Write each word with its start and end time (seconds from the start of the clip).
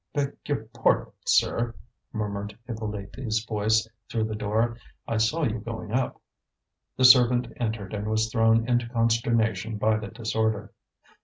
"Beg 0.15 0.35
your 0.47 0.63
pardon, 0.73 1.13
sir," 1.27 1.75
murmured 2.11 2.57
Hippolyte's 2.65 3.45
voice 3.45 3.87
through 4.09 4.23
the 4.23 4.33
door. 4.35 4.79
"I 5.07 5.17
saw 5.17 5.43
you 5.43 5.59
going 5.59 5.91
up." 5.91 6.19
The 6.97 7.05
servant 7.05 7.49
entered 7.57 7.93
and 7.93 8.07
was 8.09 8.31
thrown 8.31 8.67
into 8.67 8.89
consternation 8.89 9.77
by 9.77 9.97
the 9.97 10.07
disorder. 10.07 10.73